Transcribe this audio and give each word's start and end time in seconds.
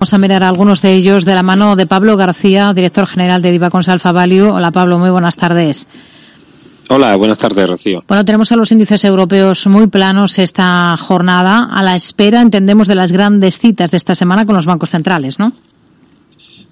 Vamos 0.00 0.14
a 0.14 0.18
mirar 0.18 0.42
algunos 0.42 0.80
de 0.80 0.94
ellos 0.94 1.26
de 1.26 1.34
la 1.34 1.42
mano 1.42 1.76
de 1.76 1.84
Pablo 1.86 2.16
García, 2.16 2.72
director 2.72 3.06
general 3.06 3.42
de 3.42 3.50
Divacons 3.50 3.86
Alfa 3.90 4.12
Value. 4.12 4.48
Hola 4.48 4.70
Pablo, 4.70 4.98
muy 4.98 5.10
buenas 5.10 5.36
tardes. 5.36 5.86
Hola, 6.88 7.14
buenas 7.16 7.38
tardes, 7.38 7.68
Rocío. 7.68 8.02
Bueno, 8.08 8.24
tenemos 8.24 8.50
a 8.50 8.56
los 8.56 8.72
índices 8.72 9.04
europeos 9.04 9.66
muy 9.66 9.88
planos 9.88 10.38
esta 10.38 10.96
jornada, 10.96 11.68
a 11.70 11.82
la 11.82 11.94
espera, 11.96 12.40
entendemos, 12.40 12.88
de 12.88 12.94
las 12.94 13.12
grandes 13.12 13.58
citas 13.58 13.90
de 13.90 13.98
esta 13.98 14.14
semana 14.14 14.46
con 14.46 14.54
los 14.56 14.64
bancos 14.64 14.88
centrales, 14.88 15.38
¿no? 15.38 15.52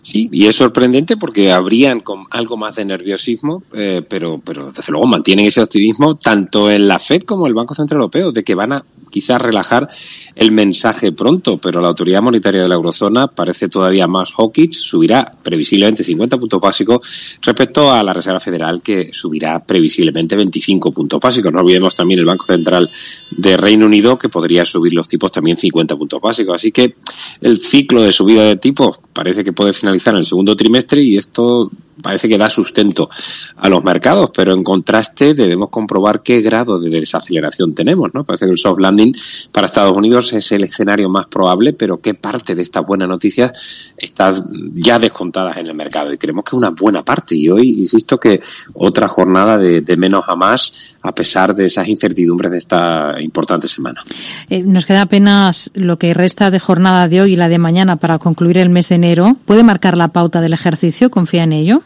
Sí, 0.01 0.31
y 0.33 0.47
es 0.47 0.57
sorprendente 0.57 1.19
porque 1.19 1.53
habrían 1.53 2.01
con 2.01 2.25
algo 2.31 2.57
más 2.57 2.77
de 2.77 2.87
nerviosismo, 2.87 3.63
eh, 3.75 4.01
pero, 4.09 4.41
pero 4.43 4.73
desde 4.73 4.91
luego 4.91 5.07
mantienen 5.07 5.45
ese 5.45 5.61
optimismo 5.61 6.15
tanto 6.17 6.71
en 6.71 6.89
la 6.89 6.99
Fed 6.99 7.25
como 7.25 7.45
en 7.45 7.49
el 7.49 7.55
Banco 7.55 7.75
Central 7.75 8.01
Europeo 8.01 8.33
de 8.33 8.43
que 8.43 8.55
van 8.55 8.73
a 8.73 8.85
quizás 9.19 9.43
relajar 9.43 9.89
el 10.37 10.53
mensaje 10.53 11.11
pronto, 11.11 11.59
pero 11.59 11.81
la 11.81 11.89
autoridad 11.89 12.23
monetaria 12.23 12.63
de 12.63 12.69
la 12.69 12.77
eurozona 12.77 13.27
parece 13.27 13.69
todavía 13.69 14.07
más 14.07 14.31
hawkish, 14.33 14.75
subirá 14.75 15.33
previsiblemente 15.43 16.05
50 16.05 16.39
puntos 16.39 16.61
básicos 16.61 17.39
respecto 17.43 17.93
a 17.93 18.05
la 18.05 18.13
Reserva 18.13 18.39
Federal 18.39 18.81
que 18.81 19.11
subirá 19.13 19.59
previsiblemente 19.59 20.37
25 20.37 20.93
puntos 20.93 21.19
básicos. 21.21 21.53
No 21.53 21.61
olvidemos 21.61 21.97
también 21.97 22.21
el 22.21 22.27
Banco 22.27 22.47
Central 22.47 22.89
de 23.33 23.57
Reino 23.57 23.87
Unido 23.87 24.17
que 24.17 24.29
podría 24.29 24.65
subir 24.65 24.95
los 24.95 25.09
tipos 25.09 25.33
también 25.33 25.57
50 25.57 25.97
puntos 25.97 26.21
básicos. 26.21 26.55
Así 26.55 26.71
que 26.71 26.95
el 27.41 27.61
ciclo 27.61 28.03
de 28.03 28.13
subida 28.13 28.45
de 28.45 28.57
tipos 28.57 29.01
parece 29.13 29.43
que 29.43 29.53
puede 29.53 29.73
finalizar 29.73 30.15
en 30.15 30.21
el 30.21 30.27
segundo 30.27 30.55
trimestre 30.55 31.03
y 31.03 31.17
esto 31.17 31.73
parece 32.03 32.29
que 32.29 32.39
da 32.39 32.49
sustento 32.49 33.09
a 33.57 33.69
los 33.69 33.83
mercados, 33.83 34.31
pero 34.35 34.53
en 34.53 34.63
contraste 34.63 35.35
debemos 35.35 35.71
comprobar 35.71 36.23
qué 36.23 36.41
grado 36.41 36.79
de 36.79 36.91
desaceleración 36.91 37.75
tenemos, 37.75 38.11
¿no? 38.15 38.25
Parece 38.25 38.47
que 38.47 38.53
el 38.53 38.59
soft 38.59 38.79
landing 38.81 39.08
para 39.53 39.67
Estados 39.67 39.93
Unidos 39.93 40.33
es 40.33 40.51
el 40.53 40.65
escenario 40.65 41.09
más 41.09 41.27
probable, 41.29 41.73
pero 41.73 42.01
qué 42.01 42.15
parte 42.15 42.55
de 42.55 42.63
estas 42.63 42.85
buenas 42.85 43.09
noticias 43.09 43.53
está 43.97 44.45
ya 44.75 44.99
descontadas 44.99 45.57
en 45.57 45.67
el 45.67 45.75
mercado 45.75 46.13
y 46.13 46.19
creemos 46.19 46.45
que 46.45 46.57
una 46.57 46.71
buena 46.71 47.05
parte 47.05 47.35
y 47.35 47.49
hoy 47.49 47.79
insisto 47.79 48.19
que 48.19 48.41
otra 48.75 49.09
jornada 49.09 49.59
de, 49.59 49.97
menos 49.97 50.23
a 50.27 50.37
más 50.37 50.97
a 51.03 51.13
pesar 51.13 51.55
de 51.55 51.67
esas 51.67 51.89
incertidumbres 51.89 52.53
de 52.53 52.59
esta 52.59 53.21
importante 53.21 53.69
semana. 53.69 54.03
Eh, 54.49 54.63
nos 54.63 54.87
queda 54.87 55.03
apenas 55.03 55.71
lo 55.75 55.99
que 55.99 56.15
resta 56.15 56.51
de 56.51 56.59
jornada 56.59 57.09
de 57.09 57.23
hoy 57.23 57.33
y 57.33 57.37
la 57.37 57.49
de 57.49 57.59
mañana 57.59 57.97
para 57.97 58.19
concluir 58.19 58.59
el 58.59 58.71
mes 58.71 58.89
de 58.89 58.97
enero. 58.97 59.37
¿Puede 59.45 59.65
marcar 59.65 59.97
la 59.97 60.09
pauta 60.09 60.41
del 60.41 60.53
ejercicio? 60.53 61.11
¿Confía 61.11 61.45
en 61.45 61.53
ello? 61.53 61.83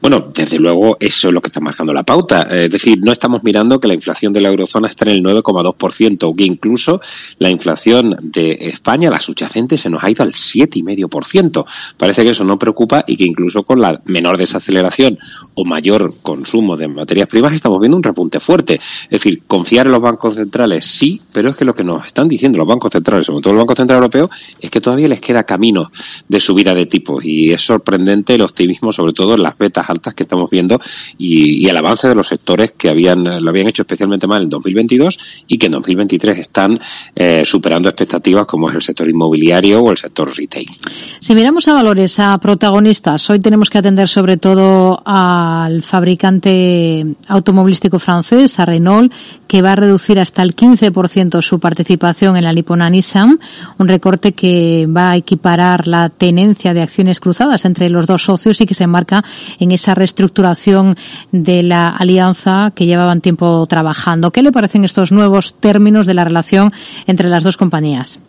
Bueno, 0.00 0.30
desde 0.34 0.58
luego 0.58 0.96
eso 1.00 1.28
es 1.28 1.34
lo 1.34 1.40
que 1.40 1.48
está 1.48 1.60
marcando 1.60 1.92
la 1.92 2.02
pauta. 2.02 2.46
Eh, 2.50 2.64
es 2.66 2.70
decir, 2.70 2.98
no 3.00 3.12
estamos 3.12 3.42
mirando 3.42 3.78
que 3.78 3.88
la 3.88 3.94
inflación 3.94 4.32
de 4.32 4.40
la 4.40 4.48
eurozona 4.48 4.88
está 4.88 5.04
en 5.04 5.16
el 5.16 5.22
9,2%, 5.22 6.24
o 6.24 6.34
que 6.34 6.44
incluso 6.44 7.00
la 7.38 7.50
inflación 7.50 8.16
de 8.22 8.52
España, 8.60 9.10
la 9.10 9.20
subyacente, 9.20 9.76
se 9.76 9.90
nos 9.90 10.02
ha 10.02 10.10
ido 10.10 10.22
al 10.22 10.32
7,5%. 10.32 11.64
Parece 11.96 12.24
que 12.24 12.30
eso 12.30 12.44
no 12.44 12.58
preocupa 12.58 13.04
y 13.06 13.16
que 13.16 13.24
incluso 13.24 13.62
con 13.62 13.80
la 13.80 14.00
menor 14.04 14.38
desaceleración 14.38 15.18
o 15.54 15.64
mayor 15.64 16.14
consumo 16.22 16.76
de 16.76 16.88
materias 16.88 17.28
primas 17.28 17.54
estamos 17.54 17.80
viendo 17.80 17.96
un 17.96 18.02
repunte 18.02 18.40
fuerte. 18.40 18.74
Es 18.74 19.10
decir, 19.10 19.42
confiar 19.46 19.86
en 19.86 19.92
los 19.92 20.00
bancos 20.00 20.34
centrales 20.34 20.84
sí, 20.84 21.20
pero 21.32 21.50
es 21.50 21.56
que 21.56 21.64
lo 21.64 21.74
que 21.74 21.84
nos 21.84 22.04
están 22.04 22.28
diciendo 22.28 22.58
los 22.58 22.68
bancos 22.68 22.92
centrales, 22.92 23.26
sobre 23.26 23.42
todo 23.42 23.52
el 23.52 23.58
Banco 23.58 23.74
Central 23.74 23.96
Europeo, 23.98 24.30
es 24.60 24.70
que 24.70 24.80
todavía 24.80 25.08
les 25.08 25.20
queda 25.20 25.44
camino 25.44 25.90
de 26.28 26.40
subida 26.40 26.74
de 26.74 26.86
tipos 26.86 27.24
y 27.24 27.52
es 27.52 27.62
sorprendente 27.62 28.34
el 28.34 28.42
optimismo, 28.42 28.92
sobre 28.92 29.12
todo 29.12 29.34
en 29.34 29.42
las 29.42 29.54
altas 29.78 30.14
que 30.14 30.24
estamos 30.24 30.50
viendo 30.50 30.80
y, 31.18 31.68
el 31.70 31.76
avance 31.76 32.08
de 32.08 32.16
los 32.16 32.26
sectores 32.26 32.72
que 32.72 32.88
habían 32.88 33.22
lo 33.22 33.50
habían 33.50 33.68
hecho 33.68 33.82
especialmente 33.82 34.26
mal 34.26 34.42
en 34.42 34.48
2022 34.48 35.44
y 35.46 35.56
que 35.56 35.66
en 35.66 35.72
2023 35.72 36.38
están 36.38 36.80
eh, 37.14 37.44
superando 37.44 37.88
expectativas 37.88 38.46
como 38.46 38.68
es 38.68 38.74
el 38.74 38.82
sector 38.82 39.08
inmobiliario 39.08 39.80
o 39.80 39.90
el 39.92 39.96
sector 39.96 40.34
retail. 40.36 40.66
Si 41.20 41.34
miramos 41.34 41.68
a 41.68 41.74
valores, 41.74 42.18
a 42.18 42.36
protagonistas, 42.38 43.30
hoy 43.30 43.38
tenemos 43.38 43.70
que 43.70 43.78
atender 43.78 44.08
sobre 44.08 44.36
todo 44.36 45.00
al 45.04 45.82
fabricante 45.82 47.06
automovilístico 47.28 47.98
francés, 47.98 48.58
a 48.58 48.66
Renault, 48.66 49.12
que 49.46 49.62
va 49.62 49.72
a 49.72 49.76
reducir 49.76 50.18
hasta 50.18 50.42
el 50.42 50.56
15% 50.56 51.42
su 51.42 51.60
participación 51.60 52.36
en 52.36 52.44
la 52.44 52.52
Lipona 52.52 52.90
Nissan, 52.90 53.38
un 53.78 53.88
recorte 53.88 54.32
que 54.32 54.86
va 54.86 55.10
a 55.10 55.16
equiparar 55.16 55.86
la 55.86 56.08
tenencia 56.08 56.74
de 56.74 56.82
acciones 56.82 57.20
cruzadas 57.20 57.64
entre 57.64 57.90
los 57.90 58.06
dos 58.06 58.24
socios 58.24 58.60
y 58.60 58.66
que 58.66 58.74
se 58.74 58.84
enmarca 58.84 59.24
en 59.58 59.72
esa 59.72 59.94
reestructuración 59.94 60.96
de 61.32 61.62
la 61.62 61.88
alianza 61.88 62.72
que 62.74 62.86
llevaban 62.86 63.20
tiempo 63.20 63.66
trabajando. 63.66 64.30
¿Qué 64.30 64.42
le 64.42 64.52
parecen 64.52 64.84
estos 64.84 65.12
nuevos 65.12 65.54
términos 65.54 66.06
de 66.06 66.14
la 66.14 66.24
relación 66.24 66.72
entre 67.06 67.28
las 67.28 67.42
dos 67.42 67.56
compañías? 67.56 68.20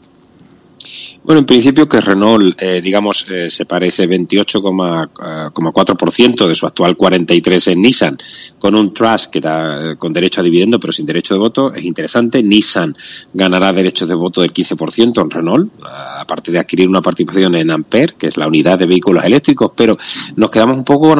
Bueno, 1.24 1.42
en 1.42 1.46
principio 1.46 1.88
que 1.88 2.02
Renault, 2.02 2.60
eh, 2.60 2.82
digamos, 2.82 3.28
eh, 3.30 3.48
se 3.52 3.68
parece 3.68 4.08
28,4% 4.08 6.48
de 6.48 6.56
su 6.56 6.66
actual 6.66 6.98
43 6.98 7.68
en 7.68 7.80
Nissan, 7.80 8.18
con 8.58 8.76
un 8.76 8.92
trust 8.92 9.30
que 9.30 9.40
da 9.40 9.92
eh, 9.92 9.98
con 9.98 10.12
derecho 10.12 10.42
a 10.42 10.44
dividendo 10.44 10.80
pero 10.80 10.92
sin 10.92 11.06
derecho 11.06 11.36
de 11.36 11.40
voto, 11.40 11.72
es 11.76 11.86
interesante. 11.86 12.42
Nissan 12.42 12.98
ganará 13.32 13.72
derechos 13.72 14.10
de 14.10 14.16
voto 14.16 14.42
del 14.42 14.52
15% 14.52 15.22
en 15.22 15.30
Renault, 15.30 15.72
aparte 16.20 16.52
de 16.52 16.58
adquirir 16.58 16.90
una 16.90 17.04
participación 17.04 17.54
en 17.54 17.70
Ampere, 17.70 18.16
que 18.18 18.30
es 18.30 18.38
la 18.38 18.48
unidad 18.48 18.80
de 18.80 18.88
vehículos 18.88 19.24
eléctricos, 19.24 19.74
pero 19.76 19.96
nos 20.38 20.50
quedamos 20.50 20.76
un 20.76 20.84
poco 20.84 21.16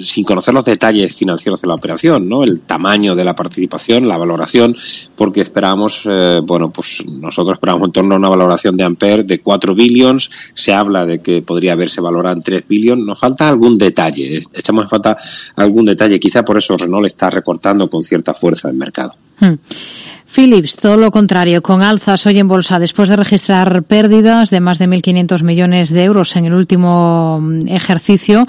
sin 0.00 0.26
conocer 0.26 0.52
los 0.52 0.66
detalles 0.66 1.16
financieros 1.16 1.62
de 1.62 1.68
la 1.68 1.76
operación, 1.76 2.28
¿no? 2.28 2.44
El 2.44 2.60
tamaño 2.60 3.14
de 3.14 3.24
la 3.24 3.34
participación, 3.34 4.06
la 4.06 4.18
valoración, 4.18 4.76
porque 5.16 5.40
esperamos, 5.40 6.06
bueno, 6.44 6.70
pues 6.70 7.02
nosotros 7.06 7.54
esperamos 7.54 7.86
en 7.86 7.92
torno 7.92 8.16
a 8.16 8.18
una 8.18 8.28
valoración 8.28 8.76
de 8.76 8.84
Ampere 8.84 9.22
de 9.22 9.40
4 9.46 9.76
billions, 9.76 10.28
se 10.54 10.74
habla 10.74 11.06
de 11.06 11.20
que 11.20 11.40
podría 11.40 11.74
haberse 11.74 12.00
valorado 12.00 12.34
en 12.34 12.42
3 12.42 12.64
billions, 12.68 13.06
nos 13.06 13.20
falta 13.20 13.48
algún 13.48 13.78
detalle, 13.78 14.42
echamos 14.52 14.82
en 14.82 14.88
falta 14.88 15.16
algún 15.54 15.84
detalle, 15.84 16.18
quizá 16.18 16.42
por 16.42 16.58
eso 16.58 16.76
Renault 16.76 17.06
está 17.06 17.30
recortando 17.30 17.88
con 17.88 18.02
cierta 18.02 18.34
fuerza 18.34 18.68
el 18.68 18.74
mercado. 18.74 19.14
Hmm. 19.38 19.54
Philips, 20.34 20.76
todo 20.76 20.96
lo 20.96 21.12
contrario, 21.12 21.62
con 21.62 21.84
alzas 21.84 22.26
hoy 22.26 22.40
en 22.40 22.48
bolsa 22.48 22.80
después 22.80 23.08
de 23.08 23.14
registrar 23.14 23.84
pérdidas 23.84 24.50
de 24.50 24.58
más 24.58 24.80
de 24.80 24.88
1.500 24.88 25.44
millones 25.44 25.90
de 25.90 26.02
euros 26.02 26.34
en 26.34 26.46
el 26.46 26.54
último 26.54 27.38
mm, 27.40 27.68
ejercicio 27.68 28.48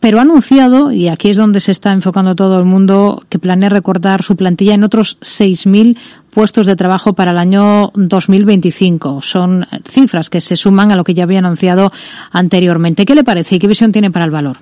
pero 0.00 0.18
ha 0.18 0.22
anunciado, 0.22 0.90
y 0.90 1.08
aquí 1.08 1.28
es 1.28 1.36
donde 1.36 1.60
se 1.60 1.70
está 1.70 1.92
enfocando 1.92 2.34
todo 2.34 2.58
el 2.58 2.64
mundo, 2.64 3.22
que 3.28 3.38
planea 3.38 3.68
recortar 3.68 4.22
su 4.22 4.36
plantilla 4.36 4.74
en 4.74 4.84
otros 4.84 5.18
6.000 5.20 5.96
puestos 6.32 6.66
de 6.66 6.76
trabajo 6.76 7.12
para 7.12 7.30
el 7.30 7.38
año 7.38 7.92
2025. 7.94 9.20
Son 9.20 9.66
cifras 9.88 10.30
que 10.30 10.40
se 10.40 10.56
suman 10.56 10.90
a 10.90 10.96
lo 10.96 11.04
que 11.04 11.14
ya 11.14 11.24
había 11.24 11.40
anunciado 11.40 11.92
anteriormente. 12.30 13.04
¿Qué 13.04 13.14
le 13.14 13.22
parece 13.22 13.56
y 13.56 13.58
qué 13.58 13.66
visión 13.66 13.92
tiene 13.92 14.10
para 14.10 14.24
el 14.24 14.30
valor? 14.30 14.56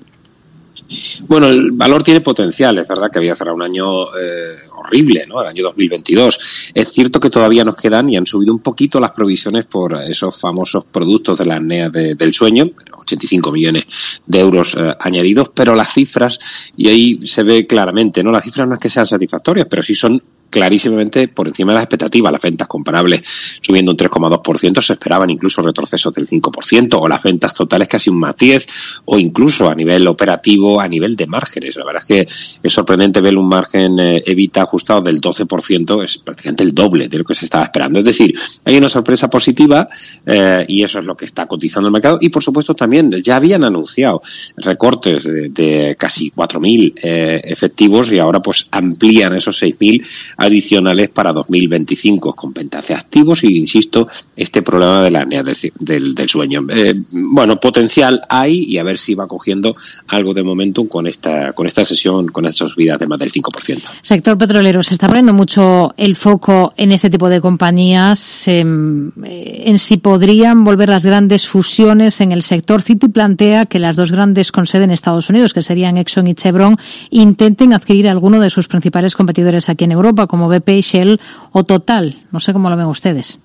Bueno, 1.29 1.47
el 1.49 1.71
valor 1.73 2.03
tiene 2.03 2.21
potencial, 2.21 2.79
es 2.79 2.89
verdad 2.89 3.09
que 3.13 3.19
había 3.19 3.37
cerrado 3.37 3.55
un 3.55 3.63
año 3.63 4.07
eh, 4.17 4.57
horrible, 4.77 5.25
¿no? 5.29 5.41
El 5.41 5.49
año 5.49 5.63
2022. 5.65 6.73
Es 6.75 6.93
cierto 6.93 7.21
que 7.21 7.31
todavía 7.31 7.65
nos 7.65 7.77
quedan 7.77 8.09
y 8.09 8.17
han 8.17 8.27
subido 8.27 8.53
un 8.53 8.61
poquito 8.61 8.99
las 8.99 9.13
provisiones 9.13 9.67
por 9.67 9.95
esos 10.03 10.41
famosos 10.41 10.87
productos 10.87 11.39
de 11.39 11.45
la 11.45 11.57
apnea 11.57 11.89
del 11.91 12.35
sueño, 12.35 12.71
85 12.99 13.53
millones 13.53 13.87
de 14.27 14.41
euros 14.41 14.75
eh, 14.75 14.95
añadidos, 14.99 15.51
pero 15.55 15.77
las 15.77 15.93
cifras, 15.93 16.39
y 16.77 16.89
ahí 16.89 17.27
se 17.27 17.45
ve 17.45 17.67
claramente, 17.67 18.25
¿no? 18.25 18.33
Las 18.33 18.45
cifras 18.45 18.67
no 18.67 18.75
es 18.75 18.81
que 18.81 18.91
sean 18.91 19.07
satisfactorias, 19.07 19.69
pero 19.71 19.83
sí 19.83 19.95
son 19.95 20.21
clarísimamente 20.51 21.29
por 21.29 21.49
encima 21.49 21.73
de 21.73 21.77
las 21.77 21.85
expectativas. 21.85 22.33
Las 22.33 22.43
ventas 22.43 22.69
comparables 22.69 23.23
subiendo 23.61 23.93
un 23.93 23.97
3,2%, 23.97 24.83
se 24.83 24.93
esperaban 24.95 25.31
incluso 25.31 25.63
retrocesos 25.63 26.13
del 26.13 26.27
5%, 26.27 26.99
o 27.01 27.09
las 27.09 27.23
ventas 27.23 27.55
totales 27.55 27.89
casi 27.89 28.11
un 28.11 28.19
más 28.19 28.37
10, 28.37 28.67
o 29.07 29.19
incluso 29.19 29.71
a 29.71 29.75
nivel 29.75 30.07
operativo, 30.09 30.81
a 30.81 30.89
nivel 30.89 31.17
de 31.17 31.27
márgenes. 31.27 31.77
La 31.77 31.85
verdad 31.85 32.03
es 32.03 32.07
que 32.07 32.35
es 32.63 32.73
sorprendente 32.73 33.21
ver 33.21 33.37
un 33.37 33.49
margen 33.49 33.99
eh, 33.99 34.23
evita 34.27 34.63
ajustado 34.63 35.01
del 35.01 35.21
12%, 35.21 36.03
es 36.03 36.19
prácticamente 36.19 36.65
el 36.65 36.75
doble 36.75 37.09
de 37.09 37.19
lo 37.19 37.25
que 37.25 37.35
se 37.35 37.45
estaba 37.45 37.65
esperando. 37.65 37.99
Es 38.01 38.05
decir, 38.05 38.35
hay 38.65 38.77
una 38.77 38.89
sorpresa 38.89 39.29
positiva 39.29 39.89
eh, 40.27 40.65
y 40.69 40.83
eso 40.83 40.99
es 40.99 41.05
lo 41.05 41.17
que 41.17 41.27
está 41.27 41.47
cotizando 41.47 41.89
el 41.89 41.93
mercado. 41.93 42.19
Y 42.21 42.29
por 42.29 42.43
supuesto 42.43 42.75
también 42.75 43.11
ya 43.23 43.37
habían 43.37 43.65
anunciado 43.65 44.23
recortes 44.57 45.25
de, 45.25 45.97
casi 45.99 46.31
4.000 46.31 46.95
eh, 47.03 47.41
efectivos 47.45 48.13
y 48.13 48.19
ahora 48.19 48.41
pues 48.41 48.67
amplían 48.71 49.35
esos 49.35 49.63
6.000 49.63 50.05
adicionales 50.41 51.11
para 51.11 51.33
2025 51.33 52.35
con 52.35 52.55
ventas 52.55 52.91
activos 52.91 53.45
y, 53.45 53.59
insisto, 53.59 54.09
este 54.35 54.63
problema 54.63 55.03
de 55.03 55.11
la 55.11 55.21
apnea 55.21 55.43
del, 55.43 56.15
sueño. 56.29 56.63
Eh, 56.71 56.95
bueno, 57.11 57.61
potencial 57.61 58.23
hay 58.29 58.65
y 58.65 58.79
a 58.79 58.83
ver 58.83 58.97
si 58.97 59.15
va 59.15 59.27
cogiendo 59.27 59.77
algo 60.09 60.33
de 60.33 60.43
momentum 60.43 60.89
con 60.89 61.07
esta, 61.07 61.53
con 61.53 61.67
esta 61.67 61.85
sesión, 61.85 62.29
con 62.29 62.47
estas 62.47 62.71
subidas 62.71 62.99
de 62.99 63.07
más 63.07 63.19
del 63.19 63.31
5%. 63.31 63.83
Sector 64.01 64.39
petrolero, 64.39 64.83
se 64.83 64.95
está 64.95 65.09
poniendo 65.09 65.35
mucho 65.35 65.93
el 65.99 66.17
foco 66.17 66.73
en 66.77 66.93
este 66.93 67.11
tipo 67.11 67.29
de 67.29 67.41
compañías, 67.43 68.49
em, 68.49 69.09
eh, 69.23 69.65
en 69.67 69.79
si 69.79 69.99
podrían 69.99 70.65
volver 70.65 70.89
las 70.89 71.05
grandes 71.05 71.49
fusiones 71.49 72.23
en 72.23 72.33
el 72.33 72.43
sector. 72.43 72.81
Citi 72.81 73.09
plantea 73.09 73.67
que 73.67 73.79
las 73.79 73.95
dos 73.95 74.11
grandes 74.11 74.53
con 74.53 74.67
sede 74.67 74.85
en 74.85 74.91
Estados 74.91 75.29
Unidos, 75.29 75.53
que 75.53 75.61
serían 75.61 75.99
Exxon 75.99 76.29
y 76.29 76.35
Chevron, 76.35 76.79
intenten 77.11 77.75
adquirir 77.75 78.09
alguno 78.09 78.41
de 78.41 78.49
sus 78.49 78.69
principales 78.69 79.15
competidores 79.17 79.69
aquí 79.69 79.85
en 79.85 79.93
Europa 79.93 80.29
como 80.31 80.49
BP, 80.49 80.81
Shell 80.81 81.21
o 81.51 81.65
Total. 81.65 82.23
No 82.31 82.39
sé 82.39 82.53
cómo 82.53 82.71
lo 82.71 82.77
ven 82.77 82.87
ustedes. 82.87 83.41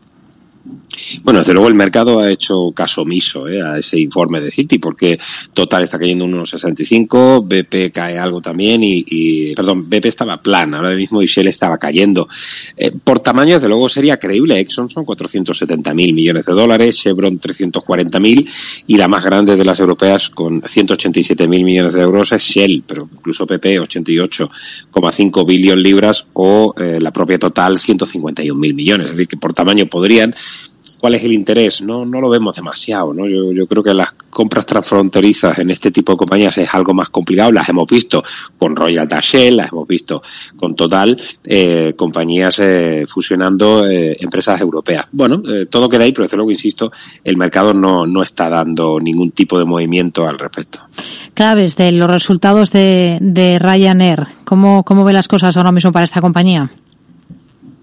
Bueno, 1.24 1.40
desde 1.40 1.54
luego 1.54 1.68
el 1.68 1.76
mercado 1.76 2.20
ha 2.20 2.30
hecho 2.30 2.72
caso 2.74 3.02
omiso 3.02 3.48
¿eh? 3.48 3.62
a 3.62 3.78
ese 3.78 4.00
informe 4.00 4.42
de 4.42 4.52
Citi, 4.52 4.80
porque 4.80 5.18
Total 5.54 5.84
está 5.84 6.00
cayendo 6.00 6.26
unos 6.26 6.50
65, 6.50 7.42
BP 7.44 7.92
cae 7.94 8.18
algo 8.18 8.42
también 8.42 8.82
y, 8.84 9.54
perdón, 9.56 9.90
BP 9.90 10.06
estaba 10.06 10.42
plana 10.42 10.78
ahora 10.78 10.96
mismo 10.96 11.22
y 11.22 11.28
Shell 11.28 11.48
estaba 11.48 11.78
cayendo. 11.78 12.28
Eh, 12.78 12.92
por 13.04 13.20
tamaño, 13.20 13.56
desde 13.56 13.68
luego 13.68 13.90
sería 13.90 14.18
creíble. 14.18 14.60
Exxon 14.60 14.90
son 14.90 15.06
470 15.06 15.94
mil 15.94 16.14
millones 16.14 16.46
de 16.46 16.54
dólares, 16.54 16.98
Chevron 16.98 17.40
340 17.40 18.20
mil 18.20 18.48
y 18.88 18.98
la 18.98 19.08
más 19.08 19.24
grande 19.24 19.56
de 19.56 19.66
las 19.66 19.80
europeas 19.80 20.30
con 20.30 20.62
187 20.66 21.48
mil 21.48 21.64
millones 21.64 21.94
de 21.94 22.02
euros 22.02 22.32
es 22.32 22.44
Shell, 22.44 22.84
pero 22.86 23.08
incluso 23.12 23.46
PP 23.46 23.80
88,5 23.82 25.48
billones 25.48 25.84
libras 25.84 26.28
o 26.34 26.74
eh, 26.78 27.00
la 27.00 27.12
propia 27.12 27.40
Total 27.40 27.78
151 27.78 28.60
mil 28.60 28.74
millones. 28.74 29.08
Es 29.08 29.14
decir, 29.14 29.28
que 29.28 29.38
por 29.38 29.54
tamaño 29.54 29.86
podrían 29.88 30.34
cuál 31.06 31.14
es 31.14 31.24
el 31.24 31.34
interés. 31.34 31.84
No, 31.84 32.04
no 32.04 32.20
lo 32.20 32.32
vemos 32.32 32.56
demasiado. 32.56 33.14
¿no? 33.14 33.28
Yo, 33.28 33.68
creo 33.68 33.84
que 33.84 33.94
las 33.94 34.14
compras 34.32 34.66
transfronterizas 34.66 35.60
en 35.60 35.70
este 35.70 35.92
tipo 35.92 36.14
de 36.14 36.18
compañías 36.18 36.58
es 36.58 36.74
algo 36.74 36.96
más 36.96 37.10
complicado. 37.10 37.52
Las 37.52 37.70
hemos 37.70 37.88
visto 37.88 38.24
con 38.58 38.76
Royal 38.76 39.08
Dutch 39.08 39.22
Shell, 39.22 39.58
las 39.58 39.72
hemos 39.72 39.88
visto 39.88 40.24
con 40.58 40.76
Total, 40.76 41.16
eh, 41.44 41.94
compañías 41.96 42.58
eh, 42.58 43.06
fusionando 43.08 43.86
eh, 43.86 44.18
empresas 44.20 44.60
europeas. 44.60 45.06
Bueno, 45.12 45.44
eh, 45.48 45.68
todo 45.68 45.88
queda 45.88 46.06
ahí, 46.06 46.12
pero 46.12 46.24
desde 46.24 46.38
luego, 46.38 46.50
insisto, 46.50 46.92
el 47.24 47.38
mercado 47.38 47.72
no, 47.76 48.08
no 48.08 48.24
está 48.24 48.50
dando 48.50 49.00
ningún 49.00 49.30
tipo 49.30 49.60
de 49.60 49.66
movimiento 49.66 50.28
al 50.28 50.40
respecto. 50.40 50.80
Claves 51.36 51.76
de 51.76 51.92
los 51.92 52.10
resultados 52.10 52.72
de, 52.72 53.20
de 53.22 53.60
Ryanair. 53.60 54.24
¿Cómo, 54.44 54.82
¿Cómo 54.82 55.04
ve 55.04 55.14
las 55.14 55.28
cosas 55.28 55.56
ahora 55.56 55.72
mismo 55.72 55.92
para 55.92 56.06
esta 56.06 56.20
compañía? 56.20 56.72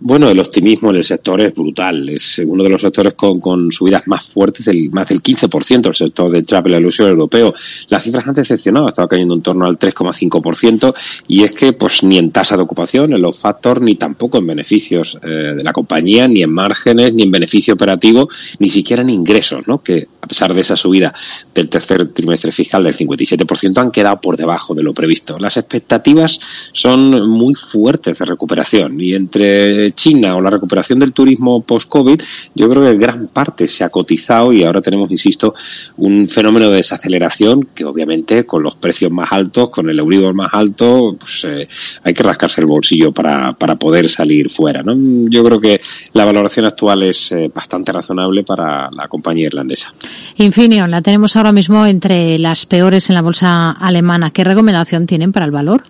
Bueno, 0.04 0.28
el 0.28 0.40
optimismo 0.40 0.90
en 0.90 0.96
el 0.96 1.04
sector 1.04 1.40
es 1.43 1.54
brutal. 1.54 2.08
Es 2.08 2.43
uno 2.44 2.64
de 2.64 2.70
los 2.70 2.81
sectores 2.81 3.14
con, 3.14 3.40
con 3.40 3.70
subidas 3.70 4.02
más 4.06 4.25
fuertes, 4.25 4.66
del, 4.66 4.90
más 4.90 5.08
del 5.08 5.22
15% 5.22 5.87
el 5.87 5.94
sector 5.94 6.32
de 6.32 6.43
travel 6.43 6.75
alusión 6.75 7.08
europeo. 7.08 7.54
Las 7.88 8.02
cifras 8.02 8.26
han 8.26 8.34
decepcionado, 8.34 8.88
estaba 8.88 9.06
cayendo 9.06 9.34
en 9.34 9.43
torno 9.43 9.64
al 9.64 9.78
3,5% 9.78 10.93
y 11.28 11.44
es 11.44 11.52
que 11.52 11.72
pues 11.75 12.02
ni 12.02 12.19
en 12.19 12.32
tasa 12.32 12.56
de 12.56 12.64
ocupación, 12.64 13.12
en 13.12 13.22
los 13.22 13.38
factores, 13.38 13.81
ni 13.84 13.94
tampoco 13.94 14.38
en 14.38 14.46
beneficios 14.49 15.16
eh, 15.22 15.28
de 15.28 15.62
la 15.62 15.72
compañía, 15.72 16.26
ni 16.26 16.43
en 16.43 16.52
márgenes, 16.52 17.14
ni 17.14 17.22
en 17.22 17.31
beneficio 17.31 17.75
operativo, 17.75 18.28
ni 18.58 18.70
siquiera 18.70 19.02
en 19.02 19.10
ingresos, 19.10 19.69
¿no? 19.69 19.84
Que 19.84 20.08
a 20.22 20.26
pesar 20.28 20.54
de 20.54 20.60
esa 20.60 20.76
subida 20.76 21.12
del 21.52 21.69
tercer 21.69 22.12
trimestre 22.12 22.52
fiscal 22.52 22.84
del 22.84 22.96
57% 22.96 23.76
han 23.78 23.90
quedado 23.90 24.20
por 24.20 24.36
debajo 24.36 24.72
de 24.72 24.84
lo 24.84 24.94
previsto. 24.94 25.36
Las 25.38 25.56
expectativas 25.56 26.38
son 26.72 27.28
muy 27.28 27.54
fuertes 27.54 28.19
de 28.19 28.24
recuperación 28.24 29.00
y 29.00 29.14
entre 29.14 29.92
China 29.92 30.36
o 30.36 30.40
la 30.40 30.50
recuperación 30.50 31.00
del 31.00 31.12
turismo 31.12 31.62
post-COVID, 31.62 32.22
yo 32.54 32.70
creo 32.70 32.84
que 32.84 32.96
gran 32.96 33.26
parte 33.28 33.66
se 33.66 33.82
ha 33.82 33.88
cotizado 33.88 34.52
y 34.52 34.62
ahora 34.62 34.80
tenemos, 34.80 35.10
insisto, 35.10 35.54
un 35.96 36.28
fenómeno 36.28 36.70
de 36.70 36.76
desaceleración 36.76 37.69
que 37.74 37.84
obviamente 37.84 38.46
con 38.46 38.62
los 38.62 38.76
precios 38.76 39.10
más 39.10 39.32
altos, 39.32 39.70
con 39.70 39.90
el 39.90 39.98
Euribor 39.98 40.34
más 40.34 40.50
alto, 40.52 41.16
pues 41.19 41.44
eh, 41.44 41.69
hay 42.04 42.14
que 42.14 42.22
rascarse 42.22 42.60
el 42.60 42.69
bolsillo 42.69 43.12
para, 43.12 43.54
para 43.54 43.74
poder 43.74 44.08
salir 44.08 44.48
fuera. 44.50 44.82
¿no? 44.84 44.94
Yo 45.28 45.42
creo 45.42 45.60
que 45.60 45.80
la 46.12 46.24
valoración 46.24 46.66
actual 46.66 47.02
es 47.02 47.32
eh, 47.32 47.50
bastante 47.52 47.90
razonable 47.90 48.44
para 48.44 48.88
la 48.92 49.08
compañía 49.08 49.46
irlandesa. 49.46 49.92
Infineon, 50.37 50.91
la 50.91 51.03
tenemos 51.03 51.37
ahora 51.37 51.53
mismo 51.53 51.87
entre 51.87 52.38
las 52.38 52.67
peores 52.67 53.09
en 53.11 53.17
la 53.17 53.23
bolsa 53.23 53.70
alemana. 53.73 54.31
¿Qué 54.31 54.44
recomendación 54.44 55.06
tienen 55.06 55.32
para 55.32 55.47
el 55.47 55.53
valor? 55.53 55.82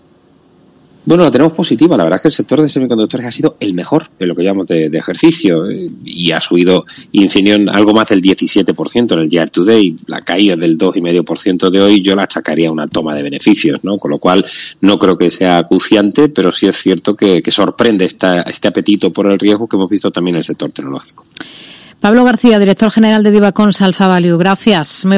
Bueno, 1.05 1.25
la 1.25 1.33
tenemos 1.33 1.53
positiva. 1.53 1.97
La 1.97 2.05
verdad 2.05 2.19
es 2.19 2.23
que 2.23 2.29
el 2.29 2.33
sector 2.33 2.61
de 2.61 2.69
semiconductores 2.69 3.27
ha 3.27 3.31
sido 3.33 3.57
el 3.59 3.75
mejor 3.75 4.07
en 4.21 4.29
lo 4.29 4.37
que 4.37 4.45
llamamos 4.45 4.69
de, 4.69 4.87
ejercicio 4.87 5.69
eh, 5.69 5.91
y 6.05 6.31
ha 6.31 6.41
subido 6.41 6.85
Infineon 7.11 7.69
algo 7.69 7.93
más 7.93 8.11
del 8.11 8.23
17% 8.23 9.13
en 9.13 9.19
el 9.19 9.29
year 9.29 9.51
to 9.51 9.65
day. 9.65 9.97
La 10.07 10.21
caída 10.21 10.55
del 10.55 10.79
2,5% 10.79 11.71
de 11.71 11.81
hoy 11.81 12.03
yo 12.03 12.15
la 12.15 12.23
achacaría 12.23 12.69
a 12.69 12.73
una 12.73 12.87
toma 12.87 13.17
de 13.17 13.23
beneficios, 13.23 13.83
¿no? 13.83 13.99
Con 13.99 14.13
lo 14.13 14.19
cual 14.19 14.45
no 14.81 14.97
creo 14.99 15.19
que 15.19 15.33
sea 15.33 15.59
acuciante, 15.59 16.29
pero 16.29 16.53
sí 16.53 16.67
es 16.67 16.77
cierto 16.77 17.17
que, 17.17 17.43
que 17.43 17.51
sorprende 17.51 18.05
esta, 18.05 18.43
este 18.43 18.69
apetito 18.69 19.13
por 19.13 19.31
el 19.31 19.41
riesgo 19.41 19.67
que 19.67 19.77
hemos 19.77 19.91
visto 19.91 20.13
también 20.13 20.37
en 20.37 20.39
el 20.39 20.45
sector 20.45 20.71
tecnológico. 20.71 21.25
Pablo 22.03 22.25
García, 22.25 22.59
director 22.59 22.91
general 22.91 23.23
de 23.23 23.31
Divacons 23.31 23.81
Alfa 23.81 24.09
Value. 24.09 24.37
Gracias. 24.37 25.05